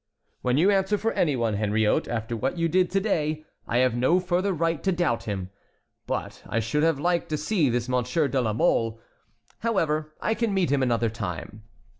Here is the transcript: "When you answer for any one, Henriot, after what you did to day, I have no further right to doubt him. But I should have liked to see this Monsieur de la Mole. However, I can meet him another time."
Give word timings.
"When 0.41 0.57
you 0.57 0.71
answer 0.71 0.97
for 0.97 1.11
any 1.11 1.35
one, 1.35 1.53
Henriot, 1.57 2.07
after 2.07 2.35
what 2.35 2.57
you 2.57 2.67
did 2.67 2.89
to 2.89 2.99
day, 2.99 3.45
I 3.67 3.77
have 3.85 3.93
no 3.95 4.19
further 4.19 4.51
right 4.51 4.81
to 4.81 4.91
doubt 4.91 5.25
him. 5.25 5.51
But 6.07 6.41
I 6.49 6.59
should 6.59 6.81
have 6.81 6.99
liked 6.99 7.29
to 7.29 7.37
see 7.37 7.69
this 7.69 7.87
Monsieur 7.87 8.27
de 8.27 8.41
la 8.41 8.51
Mole. 8.53 8.99
However, 9.59 10.15
I 10.19 10.33
can 10.33 10.55
meet 10.55 10.71
him 10.71 10.81
another 10.81 11.11
time." 11.11 11.61